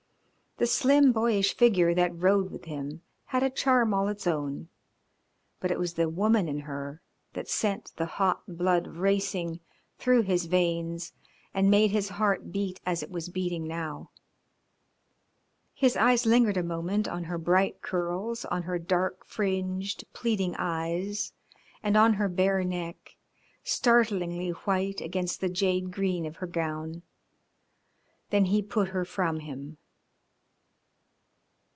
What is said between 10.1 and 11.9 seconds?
his veins and made